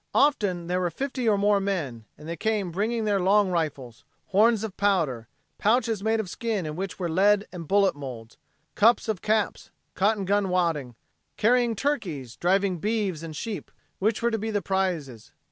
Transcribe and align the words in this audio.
Often 0.15 0.65
there 0.65 0.79
were 0.79 0.89
fifty 0.89 1.29
or 1.29 1.37
more 1.37 1.59
men, 1.59 2.05
and 2.17 2.27
they 2.27 2.35
came 2.35 2.71
bringing 2.71 3.05
their 3.05 3.19
long 3.19 3.51
rifles, 3.51 4.03
horns 4.29 4.63
of 4.63 4.75
powder, 4.75 5.27
pouches 5.59 6.01
made 6.01 6.19
of 6.19 6.27
skin 6.27 6.65
in 6.65 6.75
which 6.75 6.97
were 6.97 7.07
lead 7.07 7.47
and 7.51 7.67
bullet 7.67 7.95
molds, 7.95 8.35
cups 8.73 9.07
of 9.07 9.21
caps, 9.21 9.69
cotton 9.93 10.25
gun 10.25 10.49
wadding, 10.49 10.95
carrying 11.37 11.75
turkeys, 11.75 12.35
driving 12.35 12.79
beeves 12.79 13.21
and 13.21 13.35
sheep, 13.35 13.69
which 13.99 14.23
were 14.23 14.31
to 14.31 14.39
be 14.39 14.49
the 14.49 14.63
prizes. 14.63 15.33